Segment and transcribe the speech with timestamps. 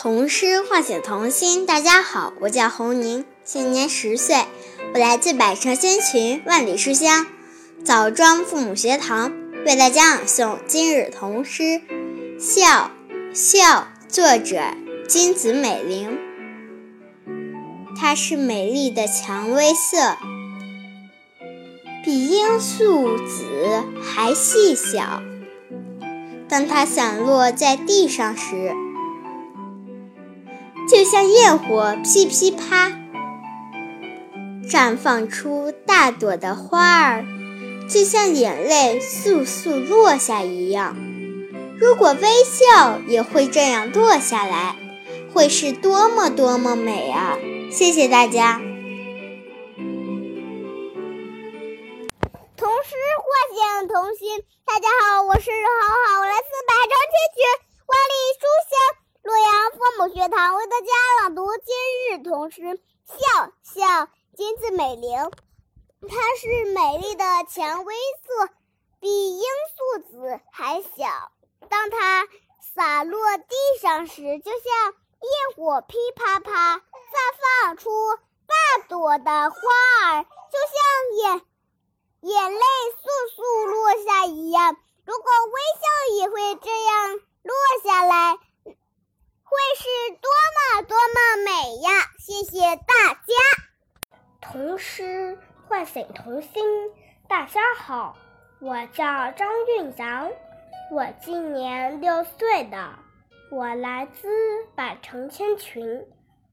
[0.00, 1.66] 童诗唤醒童心。
[1.66, 4.44] 大家好，我叫洪宁，今年十岁，
[4.94, 7.26] 我来自百城千群，万里书香
[7.84, 9.32] 枣庄父母学堂，
[9.66, 11.62] 为大家朗诵今日童诗
[12.38, 12.92] 《笑
[13.34, 14.60] 笑》，作者
[15.08, 16.16] 金子美玲。
[18.00, 20.16] 它是美丽的蔷薇色，
[22.04, 25.20] 比罂粟籽还细小。
[26.48, 28.72] 当它散落在地上时，
[30.88, 32.90] 就像焰火噼噼啪，
[34.66, 37.26] 绽放出大朵的花儿，
[37.90, 40.96] 就像眼泪簌簌落下一样。
[41.78, 44.76] 如果微笑也会这样落下来，
[45.34, 47.36] 会是多么多么美啊！
[47.70, 48.58] 谢谢大家。
[52.56, 54.42] 童诗唤醒童心。
[54.64, 57.44] 大家好，我是好好，我来自百城千群，
[57.86, 58.72] 万里书香
[59.22, 60.86] 洛阳父母学堂，为大家
[61.22, 62.62] 朗读今日童诗
[63.04, 63.86] 《笑笑》。
[64.36, 65.30] 金子美玲，
[66.08, 68.52] 它是美丽的蔷薇色，
[69.00, 71.32] 比罂粟籽还小。
[71.68, 72.28] 当它
[72.60, 76.82] 洒落地上时，就像焰火噼啪啪，绽
[77.64, 77.90] 放出
[78.46, 79.58] 大朵的花
[80.06, 81.42] 儿，就像眼。
[82.20, 87.54] 眼泪簌簌落下一样，如果微笑也会这样落
[87.84, 88.38] 下来，
[89.50, 89.88] 会是
[90.20, 91.90] 多么多么美呀！
[92.18, 93.32] 谢谢大家。
[94.42, 96.62] 童诗唤醒童心。
[97.26, 98.18] 大家好，
[98.60, 100.30] 我叫张韵阳，
[100.92, 102.90] 我今年六岁的，
[103.50, 104.28] 我来自
[104.74, 106.06] 百城千群，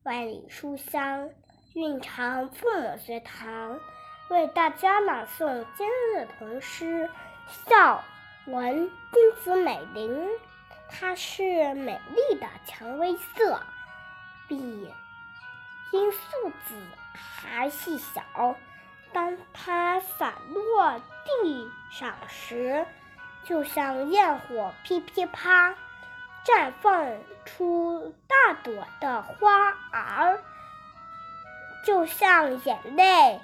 [0.04, 1.30] 万里书香
[1.74, 3.78] 蕴长父母学堂。
[4.30, 7.10] 为大家朗诵今日童诗
[7.70, 8.02] 《笑》，
[8.54, 10.30] 文金子美玲。
[10.90, 13.62] 它是美丽的蔷薇色，
[14.48, 14.92] 比
[15.92, 16.76] 罂粟籽
[17.14, 18.56] 还细小。
[19.12, 22.86] 当它洒落地上时，
[23.44, 25.76] 就像焰火噼噼啪，
[26.46, 27.06] 绽放
[27.46, 30.44] 出大朵的花儿，
[31.86, 33.40] 就像眼泪。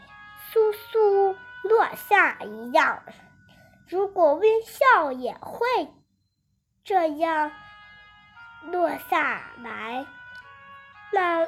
[0.51, 3.03] 簌簌落下一样，
[3.87, 5.65] 如果微笑也会
[6.83, 7.51] 这样
[8.63, 10.03] 落下来，
[11.11, 11.45] 那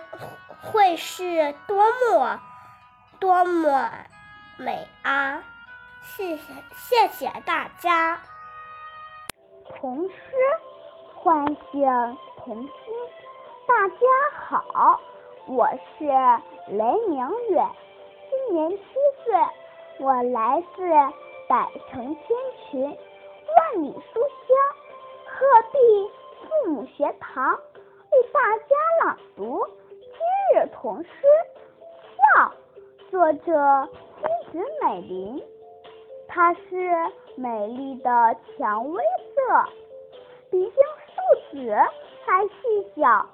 [0.62, 2.40] 会是多么
[3.20, 3.90] 多么
[4.58, 5.44] 美啊！
[6.04, 6.44] 谢谢
[6.76, 8.22] 谢谢大家。
[9.76, 10.14] 童诗
[11.16, 12.72] 唤醒童心，
[13.68, 13.96] 大家
[14.48, 15.02] 好，
[15.48, 15.68] 我
[15.98, 16.06] 是
[16.68, 17.68] 雷明远。
[18.30, 18.84] 今年七
[19.24, 19.34] 岁，
[19.98, 20.88] 我来自
[21.50, 22.28] 百城千
[22.70, 24.83] 群，万里书香
[25.36, 25.40] 鹤
[25.72, 26.12] 壁
[26.44, 29.66] 父母学堂，为大家朗读
[30.00, 31.10] 今日童诗
[32.38, 32.54] 《笑》，
[33.10, 33.90] 作者
[34.22, 35.44] 金子美玲。
[36.28, 36.70] 它是
[37.36, 39.66] 美丽的蔷薇色，
[40.52, 40.76] 比罂
[41.08, 41.76] 粟籽
[42.26, 43.28] 还细小。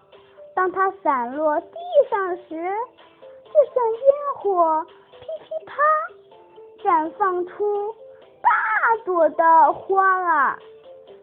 [0.55, 1.77] 当它散落地
[2.09, 4.85] 上时，就像烟火
[5.19, 5.75] 噼噼啪，
[6.81, 7.93] 绽放出
[8.41, 10.57] 大朵的花儿，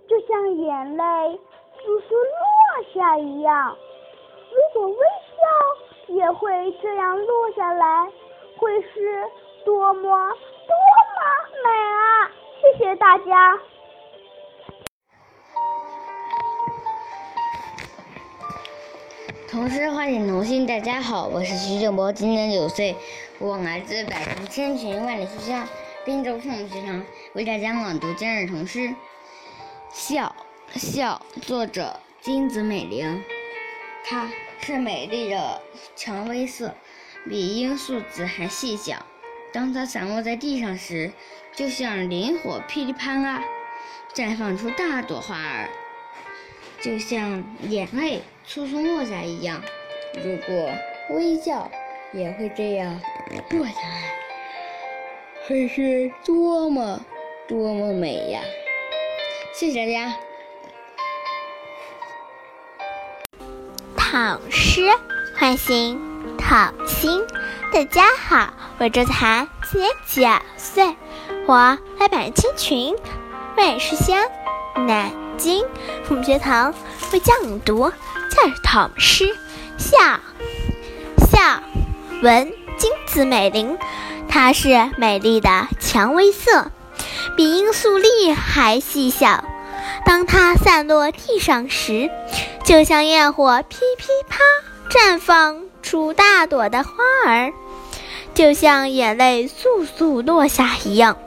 [0.09, 3.77] 就像眼泪簌簌落下一样。
[4.53, 8.07] 如果微笑也会这样落下来，
[8.57, 9.25] 会是
[9.65, 11.19] 多么多么
[11.65, 12.31] 美啊！
[12.63, 13.59] 谢谢大家。
[19.51, 22.95] 童诗唤醒童心，大家好，我是徐正博，今年九岁，
[23.41, 25.67] 我来自百城千群万里书香
[26.05, 27.03] 滨州父母学堂，
[27.35, 28.79] 为大家朗读今日童诗
[29.99, 30.37] 《笑
[30.75, 33.25] 笑》，作者金子美玲。
[34.05, 34.31] 它
[34.61, 35.63] 是美丽的
[35.97, 36.75] 蔷薇色，
[37.25, 39.07] 比罂粟籽还细小。
[39.55, 41.13] 当它散落在地上时，
[41.55, 43.43] 就像灵火噼里啪啦，
[44.15, 45.71] 绽放出大朵花儿。
[46.79, 49.63] 就像眼泪簌簌落下一样，
[50.23, 50.71] 如果
[51.09, 51.71] 微笑
[52.13, 53.01] 也会这样
[53.51, 54.15] 落下来，
[55.49, 57.03] 会是多么
[57.49, 58.43] 多么美呀！
[59.59, 60.15] 谢谢大家。
[63.97, 64.83] 唐诗
[65.35, 65.99] 唤醒
[66.37, 67.27] 童心，
[67.73, 70.23] 大家好，我周子涵，今年九
[70.59, 70.95] 岁，
[71.47, 72.95] 我来百人千群，
[73.57, 74.23] 万里书香，
[74.87, 75.11] 南。
[75.39, 75.65] 京
[76.05, 76.75] 父母学堂
[77.13, 79.35] 为讲读教唐诗
[79.79, 80.21] 笑
[81.31, 81.63] 笑
[82.23, 83.79] 文金子美玲，
[84.29, 86.71] 它是美丽的蔷薇色，
[87.37, 89.45] 比罂粟粒还细小。
[90.05, 92.11] 当它散落地上时，
[92.65, 94.39] 就像焰火噼噼啪
[94.89, 96.91] 绽放出大朵的花
[97.27, 97.53] 儿，
[98.35, 101.19] 就像眼泪簌簌落下一样。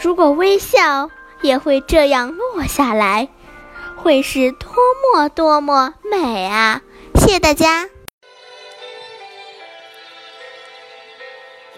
[0.00, 1.10] 如果微笑
[1.42, 3.28] 也会这样落下来，
[3.96, 4.70] 会是多
[5.14, 6.82] 么多么美啊！
[7.16, 7.88] 谢谢大家。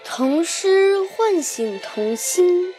[0.05, 2.73] 童诗唤醒童心。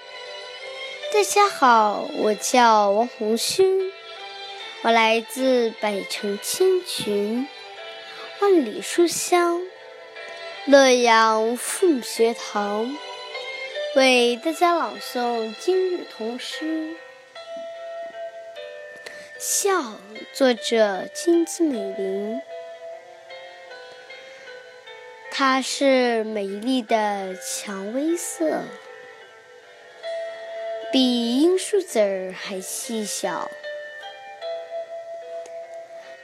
[1.14, 3.92] 大家好，我叫王红勋，
[4.82, 7.46] 我来自百城千群、
[8.40, 9.62] 万里书香
[10.66, 12.98] 洛阳父母学堂，
[13.94, 16.96] 为大家朗诵今日童诗。
[19.38, 19.70] 笑，
[20.32, 22.42] 作者金子美玲。
[25.30, 28.64] 它是美丽的蔷薇色。
[30.94, 33.50] 比罂粟籽儿还细小。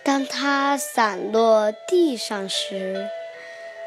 [0.05, 3.09] 当它散落地上时，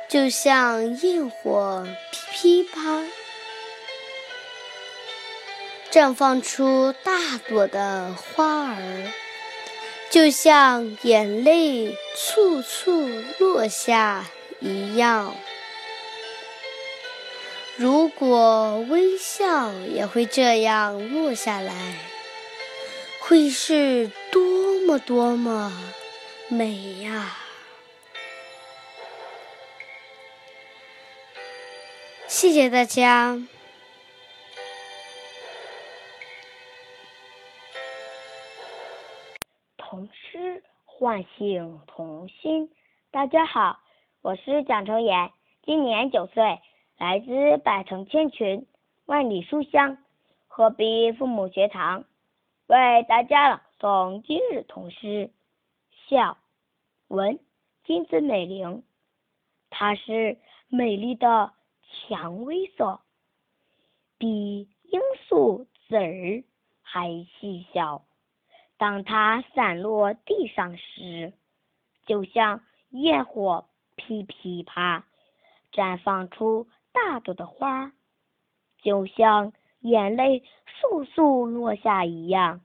[0.09, 3.01] 就像焰火噼噼啪，
[5.89, 9.09] 绽放出大朵的花儿，
[10.09, 13.07] 就像眼泪簇簇
[13.39, 14.25] 落下
[14.59, 15.33] 一样。
[17.75, 21.73] 如果微笑也会这样落下来，
[23.19, 25.71] 会是多么多么
[26.49, 27.35] 美呀！
[32.27, 33.41] 谢谢大家。
[39.77, 42.69] 童诗唤醒童心。
[43.09, 43.79] 大家好，
[44.21, 45.31] 我是蒋成言，
[45.65, 46.59] 今年九岁。
[47.03, 48.65] 来自百城千群，
[49.07, 49.97] 万里书香，
[50.47, 52.05] 鹤壁父母学堂，
[52.67, 55.29] 为大家朗诵今日童诗。
[56.07, 56.37] 笑，
[57.09, 57.39] 文
[57.83, 58.83] 金子美玲。
[59.69, 60.37] 它是
[60.69, 61.51] 美丽的
[62.07, 63.01] 蔷薇色，
[64.17, 66.45] 比罂粟籽儿
[66.83, 68.05] 还细小。
[68.77, 71.33] 当它散落地上时，
[72.05, 72.61] 就像
[72.91, 73.65] 焰火
[73.97, 75.03] 噼噼啪，
[75.73, 76.65] 绽放出。
[76.93, 77.91] 大朵的花，
[78.81, 79.51] 就像
[79.81, 80.43] 眼泪
[80.79, 82.61] 簌簌落下一样。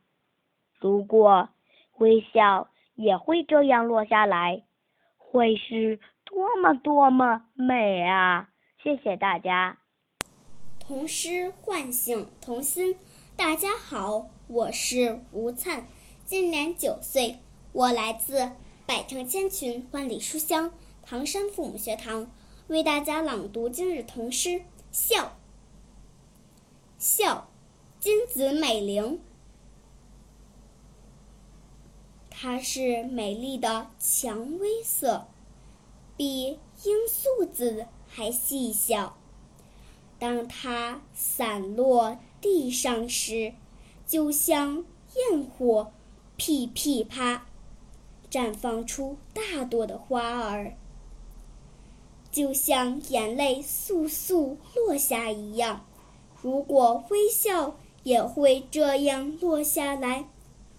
[0.79, 1.49] 如果
[1.97, 4.63] 微笑也会这样落下来，
[5.17, 8.51] 会是多么多么美啊！
[8.83, 9.79] 谢谢大家。
[10.79, 12.97] 童诗唤醒童心。
[13.37, 15.87] 大家好，我是吴灿，
[16.25, 17.39] 今年九岁，
[17.73, 18.53] 我来自
[18.87, 20.73] 百城千群，万里书香
[21.03, 22.31] 唐山父母学堂。
[22.69, 24.51] 为大家朗读今日童诗
[24.93, 25.25] 《笑》。
[26.99, 27.49] 笑，
[27.99, 29.21] 金子美玲。
[32.29, 35.29] 它是美丽的蔷薇色，
[36.15, 39.17] 比罂粟子还细小。
[40.19, 43.55] 当它散落地上时，
[44.07, 44.85] 就像
[45.17, 45.91] 焰火
[46.37, 47.47] 噼噼啪，
[48.31, 50.77] 绽放出大朵的花儿。
[52.39, 55.85] 就像眼泪簌簌落下一样，
[56.41, 57.75] 如果微笑
[58.05, 60.29] 也会这样落下来，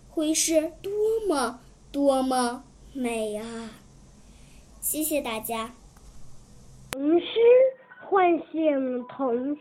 [0.09, 0.89] 会是多
[1.27, 1.59] 么
[1.91, 2.63] 多么
[2.93, 3.71] 美啊！
[4.79, 5.73] 谢谢大家。
[6.91, 7.27] 童诗
[8.07, 9.57] 唤醒童心。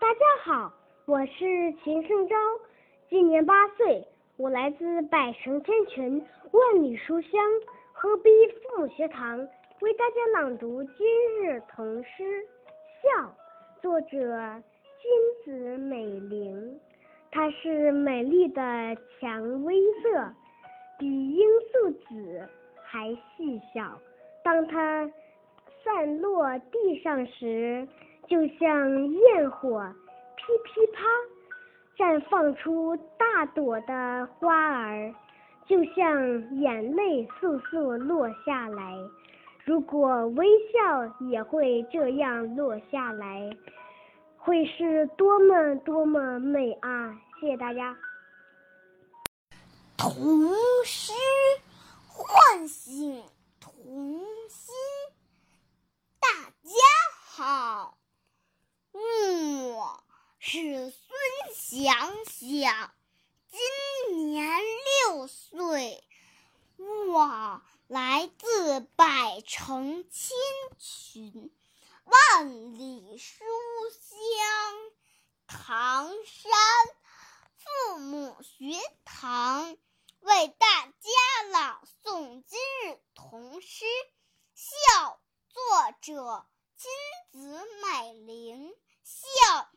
[0.00, 0.72] 大家好，
[1.04, 2.34] 我是秦胜昭，
[3.08, 4.04] 今年八岁，
[4.36, 7.30] 我来自百城千群，万里书香
[7.92, 9.46] 鹤壁父母学堂。
[9.80, 11.06] 为大家朗读今
[11.38, 12.22] 日童诗
[13.02, 13.28] 《笑》，
[13.82, 14.08] 作者
[15.02, 16.80] 金子美玲。
[17.30, 18.62] 它是美丽的
[19.20, 20.32] 蔷薇色，
[20.98, 22.48] 比罂粟籽
[22.84, 24.00] 还细小。
[24.42, 25.12] 当它
[25.84, 27.86] 散落地上时，
[28.26, 29.86] 就像焰火
[30.36, 31.04] 噼噼啪，
[31.98, 35.14] 绽放出大朵的花儿，
[35.66, 38.96] 就像眼泪簌簌落下来。
[39.66, 43.50] 如果微笑也会这样落下来，
[44.36, 47.20] 会是多么多么美啊！
[47.40, 47.98] 谢谢大家。
[49.96, 50.22] 童
[50.84, 51.12] 诗
[52.06, 53.24] 唤醒
[53.58, 53.74] 童
[54.48, 54.72] 心。
[56.20, 56.28] 大
[56.62, 56.70] 家
[57.24, 57.98] 好，
[58.92, 60.04] 我
[60.38, 61.02] 是孙
[61.52, 61.92] 想
[62.24, 62.92] 想，
[63.50, 64.48] 今年
[65.08, 66.04] 六岁，
[66.78, 67.60] 我。
[67.88, 68.28] 来
[69.42, 70.36] 成千
[70.78, 71.54] 群，
[72.04, 73.44] 万里书
[73.90, 74.74] 香，
[75.46, 76.52] 唐山
[77.56, 79.76] 父母学堂
[80.20, 81.82] 为大家朗。
[82.04, 83.84] 诵今日童诗。
[84.54, 86.90] 笑，作者金
[87.32, 88.72] 子美玲。
[89.02, 89.68] 笑，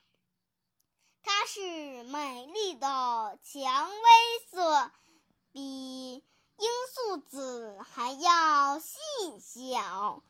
[1.24, 4.10] 它是美丽的蔷薇
[4.52, 4.92] 色，
[5.52, 6.24] 比
[6.60, 8.96] 罂粟籽还要细
[9.40, 10.22] 小。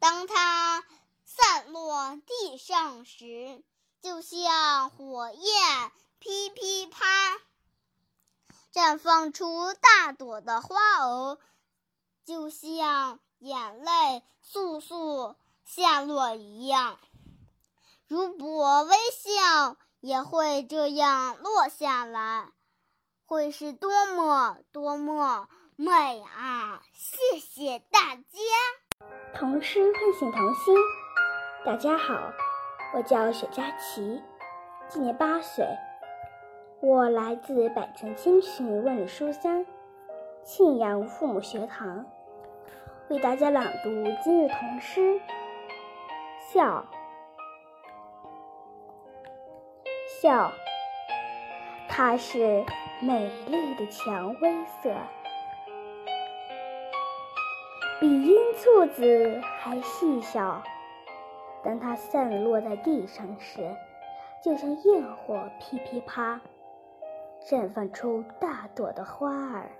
[0.00, 0.84] 当它
[1.24, 3.62] 散落地上时，
[4.02, 7.06] 就像火焰噼噼啪。
[8.72, 11.38] 绽放出大朵的花儿，
[12.24, 16.98] 就像眼泪簌簌下落一样。
[18.08, 22.52] 如果微笑也会这样落下来，
[23.24, 25.92] 会是多么多么美
[26.22, 26.80] 啊！
[26.94, 29.06] 谢谢大家。
[29.34, 30.74] 童诗唤醒童心。
[31.66, 32.32] 大家好，
[32.94, 34.22] 我叫雪佳琪，
[34.88, 35.66] 今年八岁。
[36.80, 39.66] 我来自百城千群万里书香
[40.42, 42.06] 庆阳父母学堂，
[43.08, 43.90] 为大家朗读
[44.24, 45.20] 今日童诗。
[46.54, 46.86] 笑，
[50.22, 50.50] 笑，
[51.86, 52.64] 它是
[53.02, 54.94] 美丽的蔷薇色，
[57.98, 60.62] 比罂粟子还细小。
[61.64, 63.74] 当它散落在地上时，
[64.44, 66.40] 就像焰火噼噼啪。
[67.48, 69.70] 绽放出大朵的花儿，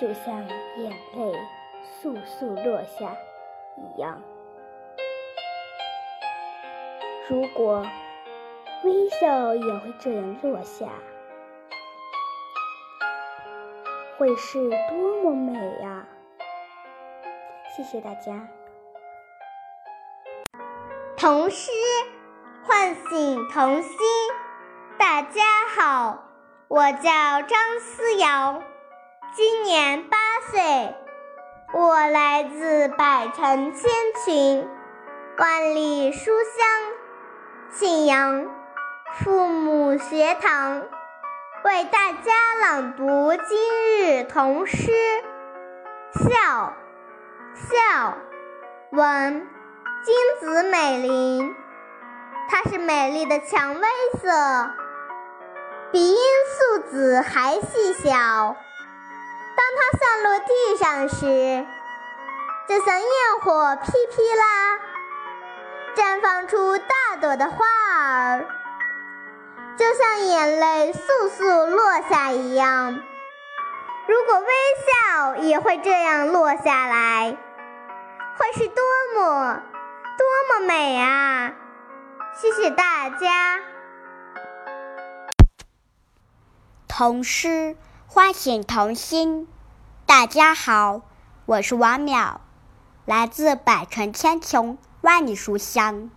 [0.00, 0.34] 就像
[0.78, 1.38] 眼泪
[2.02, 3.14] 簌簌落下
[3.76, 4.22] 一样。
[7.28, 7.84] 如果
[8.84, 10.88] 微笑也会这样落下，
[14.16, 16.05] 会是多么美呀！
[17.76, 18.32] 谢谢大家。
[21.14, 21.70] 童诗
[22.64, 23.98] 唤醒童心。
[24.96, 25.42] 大家
[25.76, 26.24] 好，
[26.68, 28.62] 我叫张思瑶，
[29.34, 30.16] 今年八
[30.50, 30.94] 岁，
[31.74, 33.90] 我来自百城千
[34.24, 34.66] 群、
[35.36, 36.66] 万里书香
[37.72, 38.46] 庆阳
[39.16, 40.82] 父母学堂，
[41.62, 44.90] 为大家朗读今日童诗。
[46.14, 46.72] 笑
[47.56, 48.18] 笑，
[48.90, 49.48] 文
[50.04, 51.54] 金子美玲，
[52.50, 53.88] 它是美丽的蔷薇
[54.20, 54.70] 色。
[55.90, 56.18] 比罂
[56.58, 61.66] 粟籽还细小，当它散落地上时，
[62.68, 63.08] 就像焰
[63.40, 64.78] 火噼噼啦，
[65.94, 68.46] 绽放出大朵的花儿，
[69.78, 73.00] 就像眼泪簌簌落下一样。
[74.06, 77.36] 如果微笑也会这样落下来，
[78.38, 78.82] 会是多
[79.14, 79.62] 么
[80.18, 81.54] 多么美啊！
[82.38, 83.60] 谢谢大家。
[86.86, 89.48] 童诗唤醒童心。
[90.04, 91.00] 大家好，
[91.46, 92.36] 我是王淼，
[93.06, 96.10] 来自百城千穷万里书香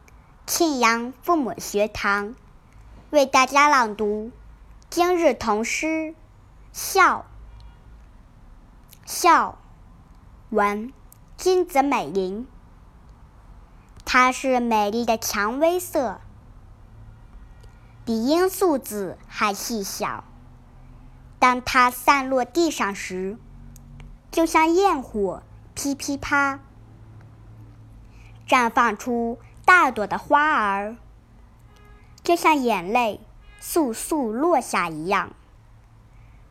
[0.46, 2.36] 庆阳父母学堂，
[3.12, 4.34] 为大家朗读
[4.90, 6.14] 今日童诗。
[6.74, 7.26] 笑
[9.06, 9.58] 笑，
[10.50, 10.94] 文
[11.40, 12.46] 金子美玲。
[14.04, 16.20] 它是美丽的蔷薇色，
[18.04, 20.26] 比罂粟籽还细小。
[21.40, 23.38] 当它散落地上时，
[24.30, 25.42] 就像焰火
[25.76, 26.60] 噼噼啪，
[28.46, 30.98] 绽放出大朵的花儿，
[32.22, 33.22] 就像眼泪
[33.62, 35.32] 簌簌落下一样。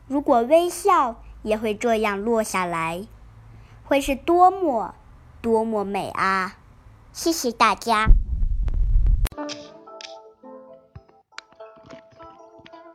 [0.07, 3.05] 如果微笑也会这样落下来，
[3.89, 4.93] 会是多么
[5.41, 6.57] 多么美啊！
[7.11, 8.05] 谢谢大家。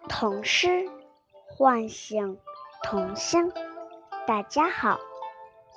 [0.08, 0.88] 童诗。
[1.48, 2.38] 唤醒
[2.84, 3.52] 童心。
[4.24, 5.00] 大家好，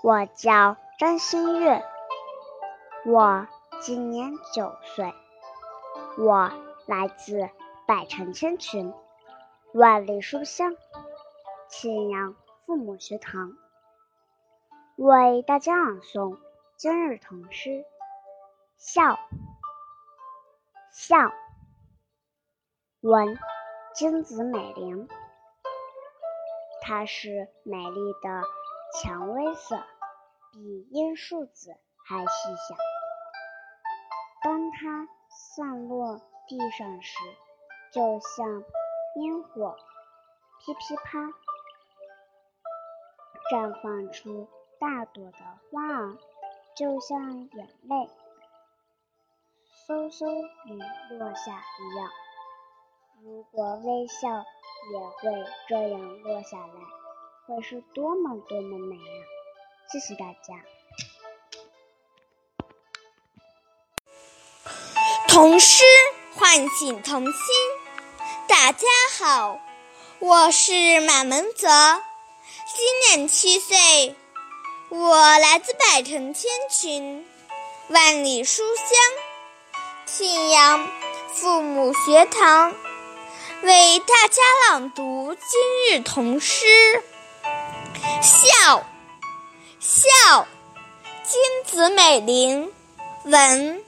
[0.03, 1.83] 我叫张馨月，
[3.03, 3.47] 我
[3.81, 5.15] 今年九岁，
[6.19, 6.51] 我
[6.85, 7.49] 来自
[7.87, 8.93] 百城千群，
[9.73, 10.75] 万里书香
[11.69, 12.35] 庆阳
[12.67, 13.53] 父母学堂，
[14.97, 16.39] 为大家朗诵
[16.75, 17.85] 今日童诗。
[18.77, 19.19] 笑
[20.91, 21.31] 笑，
[23.01, 23.37] 文
[23.93, 25.07] 金子美玲。
[26.81, 28.41] 它是美丽的
[28.99, 29.77] 蔷薇色，
[30.51, 31.77] 比罂粟籽
[32.07, 32.75] 还细小。
[34.43, 37.19] 当它散落地上时，
[37.91, 38.63] 就像
[39.17, 39.77] 烟火
[40.65, 41.19] 噼噼啪，
[43.51, 44.49] 绽放出
[44.79, 45.37] 大朵的
[45.71, 46.17] 花儿，
[46.75, 48.09] 就像眼泪
[49.87, 50.79] 嗖嗖雨
[51.17, 52.09] 落下一样。
[53.23, 54.45] 如果微笑。
[54.89, 56.73] 也会这样落下来，
[57.45, 59.25] 会是多么多么美啊！
[59.91, 60.63] 谢谢大家。
[65.27, 65.83] 童诗
[66.35, 67.33] 唤醒童心。
[68.47, 68.87] 大家
[69.19, 69.59] 好，
[70.19, 71.67] 我是马门泽，
[72.67, 74.15] 今年七岁，
[74.89, 77.25] 我来自百城千群，
[77.89, 78.97] 万里书香，
[80.05, 80.87] 庆阳
[81.33, 82.73] 父母学堂
[83.63, 86.65] 为大家朗读今日童诗。
[88.21, 88.85] 笑，
[89.81, 90.47] 笑，
[91.21, 92.71] 金子美玲，
[93.25, 93.83] 文。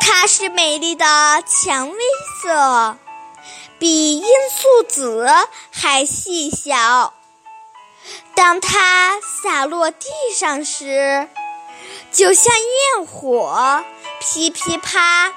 [0.00, 1.04] 它是美丽的
[1.46, 1.96] 蔷薇
[2.42, 2.98] 色，
[3.78, 5.28] 比罂粟籽
[5.70, 7.14] 还细小。
[8.40, 11.28] 当它洒落地上时，
[12.10, 12.54] 就像
[12.96, 13.84] 焰火，
[14.18, 15.34] 噼噼啪，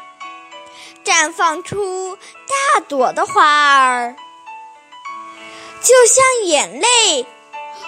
[1.04, 2.18] 绽放出
[2.48, 4.16] 大朵的花儿，
[5.82, 7.24] 就像眼泪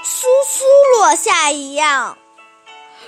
[0.04, 2.18] 簌簌落下一样。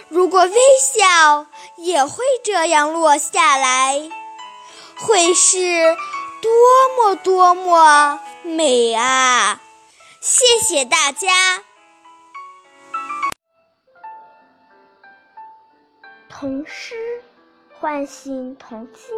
[0.07, 1.45] 如果微笑
[1.75, 4.09] 也会这样落下来，
[4.95, 5.93] 会是
[6.41, 6.51] 多
[6.97, 9.59] 么多么美啊！
[10.21, 11.63] 谢谢大家。
[16.39, 17.23] 童诗
[17.73, 19.15] 唤醒童心。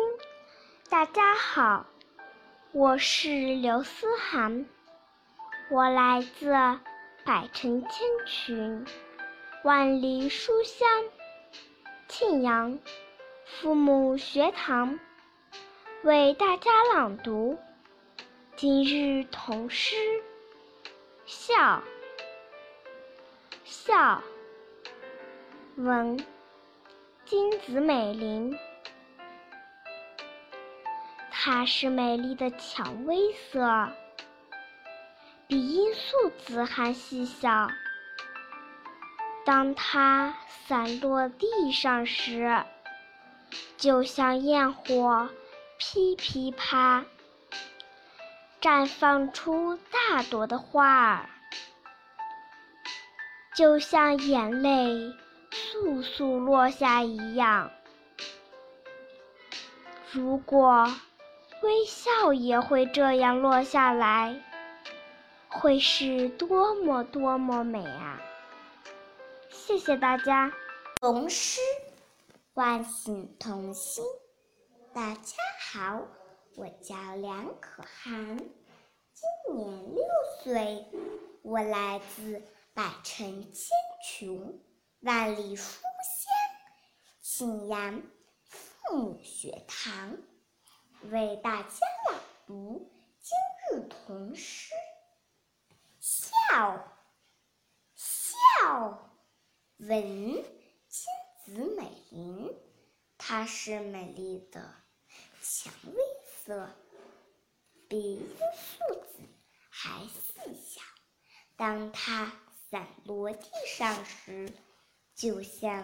[0.88, 1.86] 大家好，
[2.72, 4.66] 我是刘思涵，
[5.70, 6.54] 我来自
[7.26, 8.86] 百城千群。
[9.66, 10.88] 万里书香，
[12.08, 12.80] 庆阳
[13.44, 14.98] 父母学堂
[16.04, 17.60] 为大家朗读
[18.56, 19.98] 今日童诗。
[21.26, 21.84] 笑，
[23.66, 24.24] 笑，
[25.76, 26.18] 文，
[27.30, 28.58] 金子美玲。
[31.30, 33.88] 它是美丽的蔷薇色，
[35.46, 37.70] 比罂粟籽还细小。
[39.46, 42.64] 当它散落地上时，
[43.78, 45.30] 就像焰火，
[45.78, 47.06] 噼噼啪，
[48.60, 51.30] 绽放出大朵的花儿，
[53.56, 55.14] 就像眼泪
[55.52, 57.72] 簌簌落下一样。
[60.12, 60.88] 如果
[61.62, 64.42] 微笑也会这样落下来，
[65.48, 68.22] 会是多么多么美啊！
[69.50, 70.52] 谢谢大家。
[71.02, 71.60] 童诗
[72.54, 74.04] 唤醒童心。
[74.94, 75.36] 大家
[75.72, 76.02] 好，
[76.56, 80.04] 我叫梁可涵，今年六
[80.42, 80.86] 岁，
[81.42, 82.42] 我来自
[82.74, 83.70] 百城千
[84.04, 84.60] 穷，
[85.02, 86.34] 万里书香，
[87.22, 88.04] 沁阳
[88.44, 90.18] 父母学堂
[91.04, 91.78] 为大家
[92.12, 94.74] 朗读今日童诗。
[96.02, 96.98] 笑，
[97.96, 99.16] 笑。
[99.78, 100.44] 文
[100.90, 101.06] 金
[101.46, 102.54] 子美玲，
[103.18, 104.76] 它是美丽的
[105.42, 105.94] 蔷薇
[106.26, 106.70] 色，
[107.88, 109.20] 比罂粟籽
[109.70, 110.82] 还细小。
[111.56, 112.34] 当它
[112.70, 114.52] 散落地上时，
[115.20, 115.84] 就像焰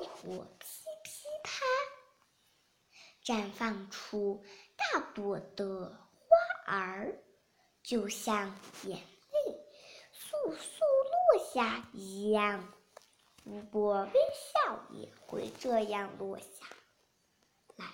[0.00, 0.66] 火噼
[1.04, 1.64] 噼啪，
[3.24, 4.44] 绽放出
[4.76, 7.16] 大朵的花儿，
[7.84, 9.54] 就像眼泪
[10.12, 12.74] 簌簌落下一样。
[13.44, 16.66] 如果微笑也会这样落下
[17.76, 17.86] 来，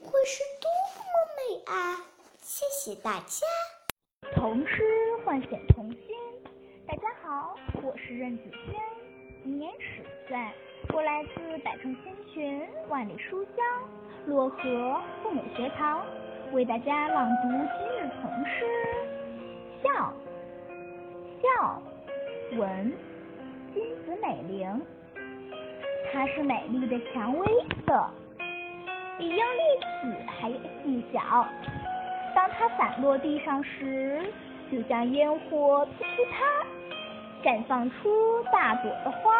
[0.00, 1.02] 会是多么
[1.36, 2.06] 美啊！
[2.40, 3.46] 谢谢大家。
[4.34, 4.82] 童诗
[5.26, 6.08] 唤醒童心。
[6.86, 9.01] 大家好，我是任子轩，
[9.44, 10.38] 年十岁，
[10.92, 13.64] 我来自百川千群，万里书香，
[14.28, 16.04] 漯河父母学堂，
[16.52, 18.64] 为大家朗读今日童诗。
[19.82, 20.12] 笑，
[21.42, 21.82] 笑，
[22.56, 22.92] 文。
[23.74, 24.80] 金子美玲，
[26.12, 27.46] 它是美丽的蔷薇
[27.86, 28.06] 色，
[29.18, 29.42] 比罂
[29.80, 31.46] 粟籽还细小。
[32.34, 34.22] 当它散落地上时，
[34.70, 36.66] 就像烟火噼噼啪，
[37.42, 39.34] 绽放出大朵的花，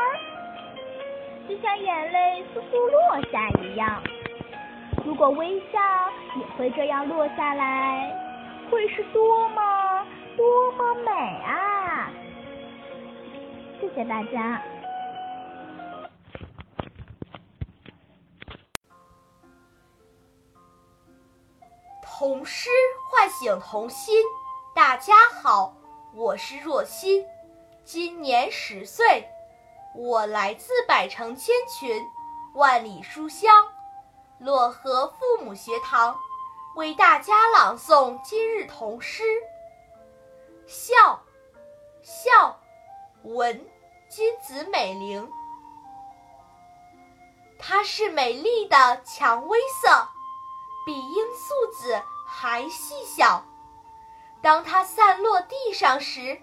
[1.48, 4.02] 就像眼泪簌簌落下一样。
[5.04, 5.78] 如果微笑
[6.36, 8.12] 也会这样落下来，
[8.70, 10.04] 会是多么
[10.36, 11.10] 多么美
[11.44, 12.10] 啊！
[13.80, 14.60] 谢谢大家。
[22.02, 22.68] 童诗
[23.10, 24.14] 唤醒童心。
[24.74, 25.12] 大家
[25.42, 25.74] 好，
[26.14, 27.26] 我是若欣，
[27.84, 29.28] 今年十岁，
[29.96, 32.08] 我来自百城千群，
[32.54, 33.52] 万里书香，
[34.40, 36.16] 漯河父母学堂，
[36.76, 39.24] 为大家朗诵今日童诗。
[40.64, 41.20] 笑，
[42.02, 42.60] 笑
[43.24, 43.68] 文
[44.08, 45.28] 金子美玲。
[47.58, 50.08] 它是美丽的蔷薇色，
[50.86, 53.44] 比罂粟籽还细小。
[54.40, 56.40] 当它散落地上时，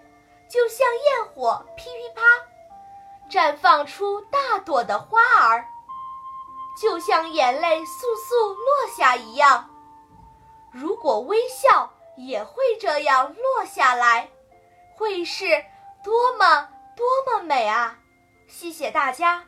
[0.50, 2.22] 就像焰火噼噼啪，
[3.30, 5.64] 绽放出大朵的花儿，
[6.82, 9.70] 就像眼泪簌簌落下一样。
[10.72, 14.28] 如果微笑也会这样落下来，
[14.96, 15.44] 会是
[16.02, 17.06] 多么多
[17.38, 17.98] 么美啊！
[18.48, 19.44] 谢谢大家。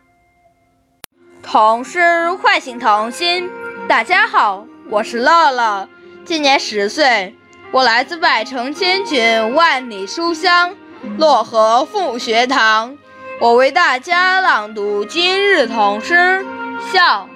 [1.42, 3.50] 童诗唤醒童心。
[3.88, 5.88] 大家好，我是乐乐，
[6.24, 7.36] 今年十岁，
[7.72, 10.76] 我来自百城千群万里书香
[11.18, 12.96] 漯河父学堂。
[13.40, 16.46] 我为大家朗读今日童诗。
[16.92, 17.28] 笑，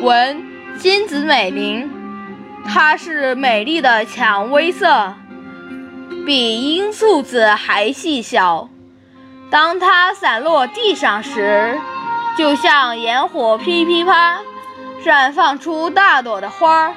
[0.00, 0.44] 文
[0.78, 1.90] 金子美玲。
[2.66, 5.14] 它是美丽的蔷薇色，
[6.24, 8.68] 比罂粟籽还细小。
[9.50, 11.80] 当它散落地上时，
[12.38, 14.38] 就像焰火噼噼啪，
[15.02, 16.94] 绽放出大朵的花儿，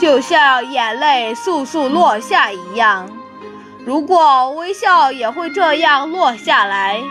[0.00, 3.08] 就像眼泪簌簌落下一样。
[3.90, 7.02] 如果微笑也会这样落下来，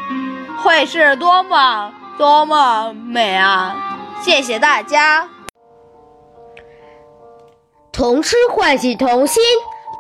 [0.64, 3.76] 会是多么多么美啊！
[4.24, 5.28] 谢谢大家。
[7.92, 9.44] 童诗唤醒童心。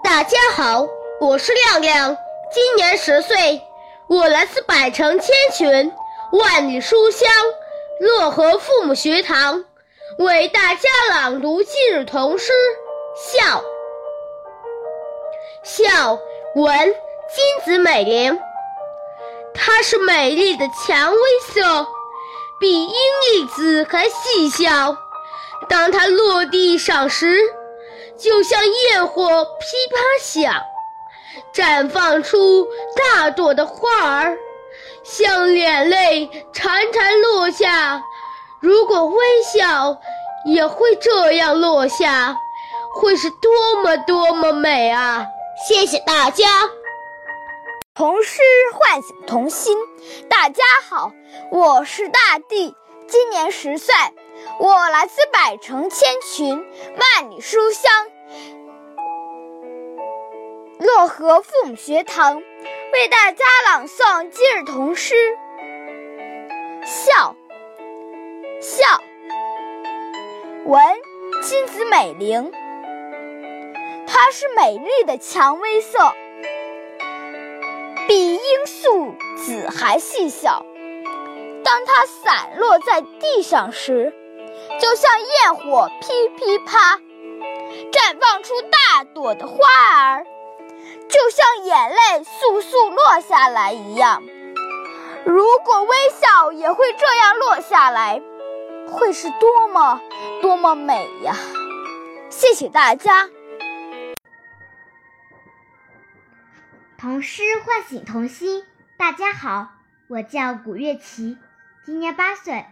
[0.02, 0.88] 大家好，
[1.20, 2.15] 我是亮亮，
[2.54, 3.62] 今年十岁，
[4.08, 5.92] 我来自百城千群。
[6.32, 7.30] 万里书香，
[8.02, 9.65] 漯河父母学堂
[10.18, 12.54] 为大家朗读今日童诗
[13.38, 13.58] 《笑》。
[15.62, 16.18] 笑，
[16.56, 18.40] 文金子美玲。
[19.54, 21.18] 它是美丽的蔷薇
[21.54, 21.88] 色，
[22.60, 24.98] 比罂粟籽还细小。
[25.68, 27.38] 当它落地上时，
[28.18, 30.62] 就像焰火噼啪响，
[31.54, 34.38] 绽放出大朵的花儿。
[35.04, 38.02] 像眼泪潺潺落下，
[38.60, 39.98] 如果微笑
[40.46, 42.36] 也会这样落下，
[42.96, 45.26] 会是多么多么美啊！
[45.67, 46.45] 谢谢大家。
[47.93, 48.41] 童诗
[48.74, 49.78] 唤醒童心。
[50.30, 51.12] 大家好，
[51.52, 52.74] 我是大地，
[53.08, 53.93] 今年十岁，
[54.58, 57.91] 我来自百城千群，万里书香，
[60.80, 62.41] 漯河父母学堂。
[62.93, 65.13] 为大家朗诵今日童诗
[66.86, 67.36] 《笑》，
[68.62, 69.02] 笑，
[70.65, 70.82] 文
[71.43, 72.52] 金子美玲。
[74.21, 75.97] 它是美丽的蔷薇色，
[78.05, 80.65] 比罂粟籽还细小。
[81.63, 84.13] 当它散落在地上时，
[84.77, 86.97] 就像焰火噼噼啪，
[87.93, 89.55] 绽放出大朵的花
[90.01, 90.25] 儿。
[91.08, 94.21] 就像眼泪簌簌落下来一样，
[95.23, 98.21] 如果微笑也会这样落下来，
[98.91, 100.01] 会是多么
[100.41, 101.38] 多么美呀！
[102.29, 103.29] 谢谢大家。
[107.00, 108.66] 童诗唤醒童心。
[108.98, 109.72] 大家好，
[110.10, 111.38] 我叫古月琪，
[111.86, 112.66] 今年八岁，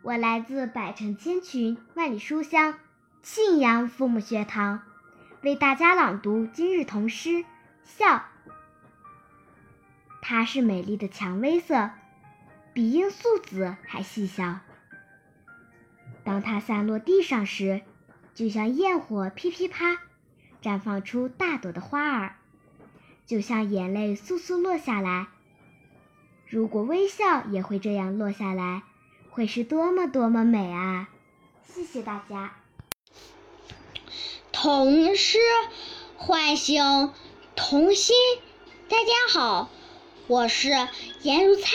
[0.00, 2.78] 我来自百城千群万里书香
[3.22, 4.80] 信阳父母学堂，
[5.42, 7.44] 为大家朗读今日童诗。
[7.84, 8.24] 笑，
[10.22, 11.90] 它是美丽的蔷薇色，
[12.72, 14.60] 比罂粟籽还细小。
[16.24, 17.82] 当它散落地上时，
[18.34, 19.98] 就像焰火噼噼啪，
[20.62, 22.36] 绽放出大朵的花儿，
[23.28, 25.26] 就像眼泪簌簌落下来。
[26.46, 28.82] 如果微笑也会这样落下来，
[29.28, 31.10] 会是多么多么美啊！
[31.62, 32.56] 谢谢大家。
[34.50, 35.38] 童诗
[36.16, 37.12] 唤醒。
[37.54, 38.14] 童心，
[38.88, 39.68] 大家好，
[40.28, 40.70] 我是
[41.22, 41.72] 颜如灿，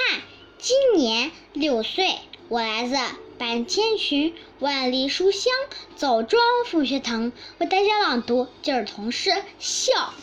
[0.57, 2.95] 今年六岁，我来自
[3.37, 5.51] 百千群万里书香
[5.97, 10.13] 枣庄凤学堂，为大家朗读就是童诗《笑》，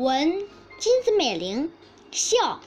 [0.00, 0.46] 文
[0.78, 1.72] 金子美玲，
[2.12, 2.60] 笑，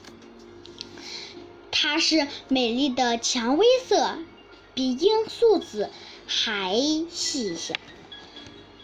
[1.70, 4.18] 它是美丽的蔷薇色，
[4.74, 5.88] 比罂粟籽
[6.26, 6.74] 还
[7.10, 7.74] 细小，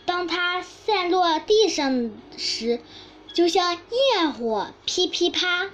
[0.07, 2.81] 当它散落地上时。
[3.35, 3.79] 就像
[4.15, 5.71] 焰火噼噼啪，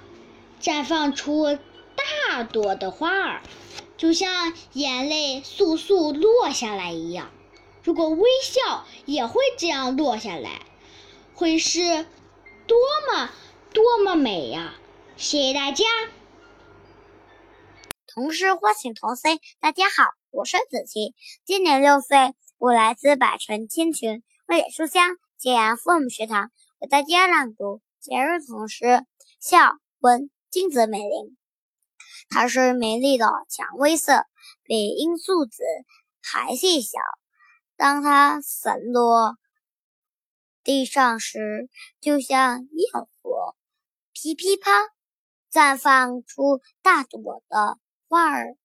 [0.61, 1.57] 绽放出
[2.27, 3.41] 大朵的花儿，
[3.97, 7.31] 就像眼泪簌簌落下来一样。
[7.81, 10.61] 如果微笑也会这样落下来，
[11.33, 12.05] 会是
[12.67, 12.77] 多
[13.11, 13.31] 么
[13.75, 14.73] 多么美呀！
[15.17, 15.83] 谢谢大家。
[18.07, 26.51] 童诗唤醒童心，大家好，我是子琪，今年六岁，我来自百城千群，万里书香揭阳父母学堂。
[26.79, 28.85] 为大家朗读节日童诗
[29.41, 29.57] 《笑》，
[29.99, 31.35] 文金子美玲。
[32.29, 34.23] 它是美丽的蔷薇色，
[34.63, 35.63] 比罂粟籽
[36.21, 36.97] 还细小。
[37.75, 39.35] 当它散落
[40.63, 41.67] 地上时，
[41.99, 43.53] 就像焰火，
[44.25, 44.71] 噼噼啪，
[45.51, 47.77] 绽放出大朵的
[48.09, 48.57] 花儿，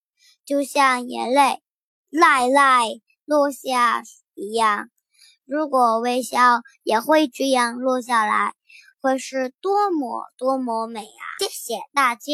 [0.46, 1.62] 就像眼泪
[2.09, 2.87] 赖赖
[3.27, 4.88] 落下一样。
[5.44, 8.55] 如果微笑也会这样落下来，
[9.03, 11.25] 会是多么多么美啊！
[11.40, 12.33] 谢谢大家。